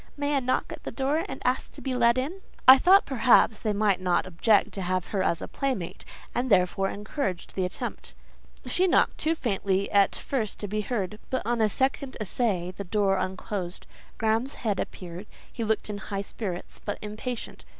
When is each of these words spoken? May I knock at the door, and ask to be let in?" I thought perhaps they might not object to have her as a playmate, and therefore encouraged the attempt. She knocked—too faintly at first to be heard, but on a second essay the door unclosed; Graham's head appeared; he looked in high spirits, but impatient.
May 0.17 0.35
I 0.35 0.39
knock 0.39 0.71
at 0.73 0.81
the 0.81 0.89
door, 0.89 1.23
and 1.29 1.43
ask 1.45 1.71
to 1.73 1.79
be 1.79 1.93
let 1.93 2.17
in?" 2.17 2.41
I 2.67 2.79
thought 2.79 3.05
perhaps 3.05 3.59
they 3.59 3.71
might 3.71 4.01
not 4.01 4.25
object 4.25 4.71
to 4.71 4.81
have 4.81 5.09
her 5.09 5.21
as 5.21 5.43
a 5.43 5.47
playmate, 5.47 6.05
and 6.33 6.49
therefore 6.49 6.89
encouraged 6.89 7.53
the 7.53 7.65
attempt. 7.65 8.15
She 8.65 8.87
knocked—too 8.87 9.35
faintly 9.35 9.91
at 9.91 10.15
first 10.15 10.57
to 10.61 10.67
be 10.67 10.81
heard, 10.81 11.19
but 11.29 11.45
on 11.45 11.61
a 11.61 11.69
second 11.69 12.17
essay 12.19 12.71
the 12.75 12.83
door 12.83 13.17
unclosed; 13.19 13.85
Graham's 14.17 14.55
head 14.55 14.79
appeared; 14.79 15.27
he 15.53 15.63
looked 15.63 15.87
in 15.87 15.99
high 15.99 16.21
spirits, 16.23 16.81
but 16.83 16.97
impatient. 17.03 17.63